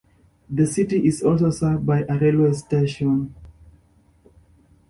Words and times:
The 0.49 0.65
city 0.65 1.05
is 1.07 1.21
also 1.21 1.51
served 1.51 1.85
by 1.85 2.05
a 2.09 2.17
railway 2.17 2.53
station. 2.53 3.35